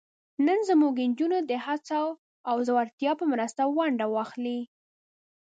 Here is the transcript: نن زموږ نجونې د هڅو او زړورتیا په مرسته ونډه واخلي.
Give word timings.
نن 0.45 0.59
زموږ 0.69 0.93
نجونې 1.09 1.39
د 1.45 1.51
هڅو 1.65 2.03
او 2.49 2.55
زړورتیا 2.67 3.11
په 3.19 3.25
مرسته 3.31 3.61
ونډه 3.77 4.05
واخلي. 4.15 4.59